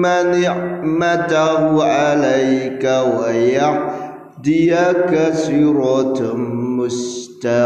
[0.06, 2.84] نعمته عليك
[3.18, 6.34] ويهديك صراطا
[6.78, 7.62] مستقيما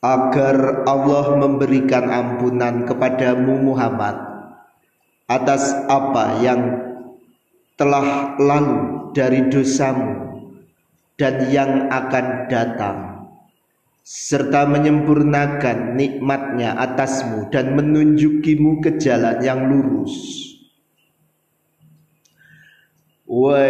[0.00, 4.16] agar Allah memberikan ampunan kepadamu Muhammad
[5.28, 6.60] atas apa yang
[7.76, 10.40] telah lalu dari dosamu
[11.20, 12.98] dan yang akan datang
[14.00, 20.49] serta menyempurnakan nikmatnya atasmu dan menunjukimu ke jalan yang lurus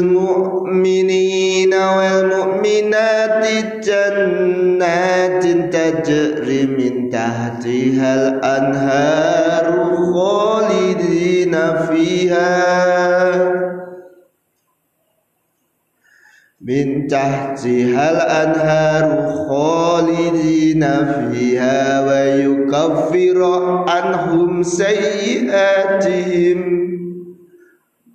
[0.00, 11.84] Mu'minina wal mu'minati jannatin tajri min tahtihal anharu khalidina
[17.10, 26.60] tahtihal anharu khalidina fiha wa yukaffiru anhum sayyiatihim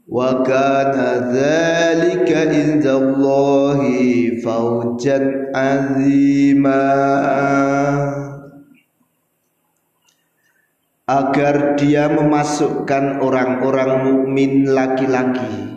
[0.08, 6.84] wa kana dhalika indallahi fawjan azima
[11.06, 15.75] agar dia memasukkan orang-orang mukmin laki-laki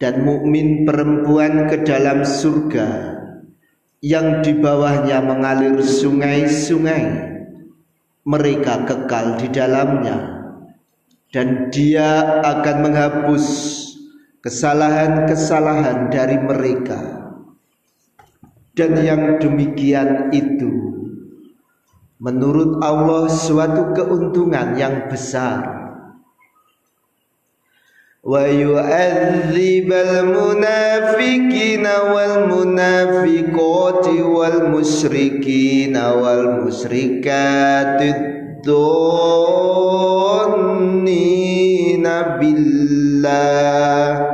[0.00, 3.20] dan mukmin perempuan ke dalam surga
[4.00, 7.04] yang di bawahnya mengalir sungai-sungai
[8.24, 10.40] mereka kekal di dalamnya
[11.30, 13.46] dan dia akan menghapus
[14.40, 17.20] kesalahan-kesalahan dari mereka.
[18.72, 20.96] Dan yang demikian itu
[22.16, 25.79] menurut Allah suatu keuntungan yang besar
[28.20, 38.12] wa yu'adzibal munafiqina wal munafiqati wal musyrikina wal musyrikati
[38.60, 39.16] dhonnina
[42.36, 44.30] billah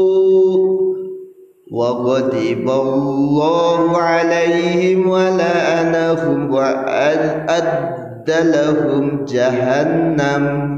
[1.71, 10.75] وغضب الله عليهم ولعنهم وأد لهم جهنم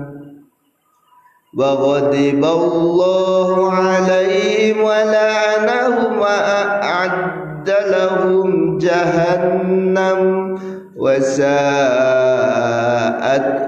[1.58, 10.21] وغضب الله عليهم ولعنهم وأعد لهم جهنم
[10.97, 11.53] وساءت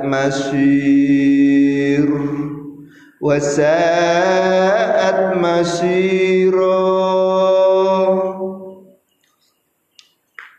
[0.04, 2.08] مسير
[3.20, 6.84] وساءت مسيرا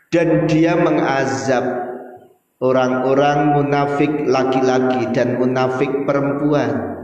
[0.06, 1.66] dan dia mengazab
[2.62, 6.96] orang-orang munafik laki-laki dan munafik perempuan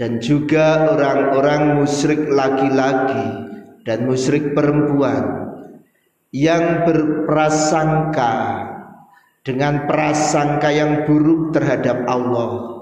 [0.00, 3.52] dan juga orang-orang musyrik laki-laki
[3.84, 5.43] dan musyrik perempuan
[6.33, 8.33] yang berprasangka
[9.45, 12.81] dengan prasangka yang buruk terhadap Allah.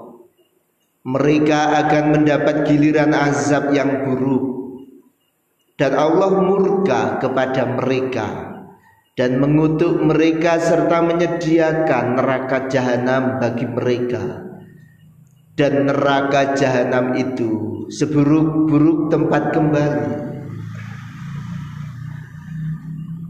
[1.04, 4.56] Mereka akan mendapat giliran azab yang buruk.
[5.76, 8.56] Dan Allah murka kepada mereka
[9.18, 14.48] dan mengutuk mereka serta menyediakan neraka jahanam bagi mereka.
[15.54, 20.33] Dan neraka jahanam itu seburuk-buruk tempat kembali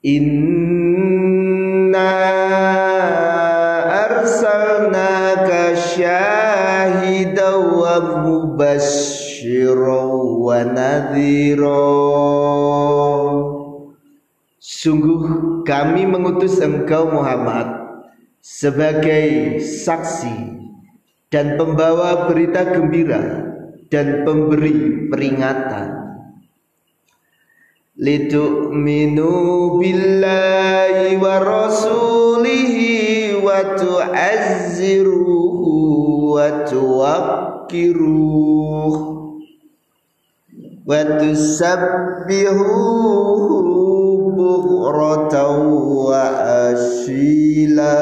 [0.00, 1.92] Inna
[3.84, 8.00] arsalnaka syahidan wa
[10.40, 11.84] wa nadhira.
[14.56, 15.20] Sungguh
[15.68, 17.68] kami mengutus engkau Muhammad
[18.40, 20.64] sebagai saksi
[21.28, 23.52] dan pembawa berita gembira
[23.92, 25.99] dan pemberi peringatan
[28.00, 35.68] litu'minu billahi wa rasulihi wa tu'azziruhu
[36.32, 38.08] wa tuwakkiruh
[40.88, 43.52] wa tusabbihuhu
[44.32, 45.60] bukratan
[46.00, 46.24] wa
[46.72, 48.00] asila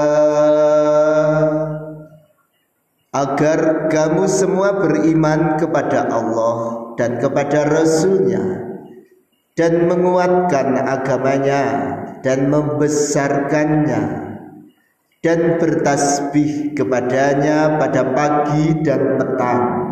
[3.18, 8.67] agar kamu semua beriman kepada Allah dan kepada Rasulnya
[9.58, 11.62] dan menguatkan agamanya
[12.22, 14.30] dan membesarkannya
[15.18, 19.90] dan bertasbih kepadanya pada pagi dan petang.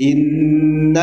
[0.00, 0.96] Innallazina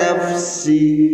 [0.03, 1.09] نفسه.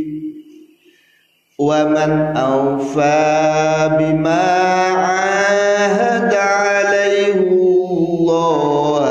[1.59, 4.47] ومن أوفى بما
[4.95, 9.05] عاهد عليه الله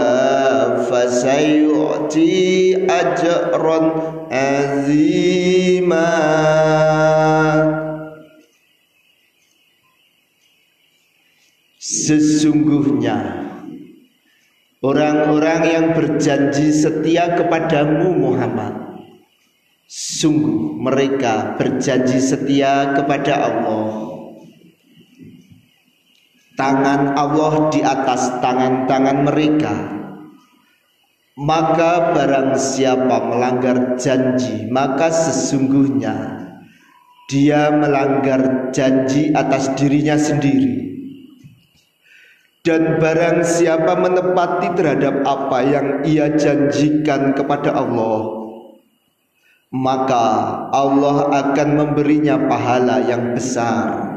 [0.91, 2.43] فسيؤتي
[2.89, 3.79] أجرا
[4.31, 6.13] عظيما.
[15.53, 18.73] Orang-orang yang berjanji setia kepadamu Muhammad.
[19.85, 23.85] Sungguh mereka berjanji setia kepada Allah.
[26.57, 29.73] Tangan Allah di atas tangan-tangan mereka.
[31.33, 36.13] Maka barang siapa melanggar janji maka sesungguhnya
[37.25, 40.92] dia melanggar janji atas dirinya sendiri
[42.63, 48.47] dan barang siapa menepati terhadap apa yang ia janjikan kepada Allah
[49.73, 50.25] maka
[50.71, 54.12] Allah akan memberinya pahala yang besar